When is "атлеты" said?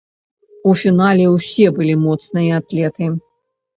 2.63-3.15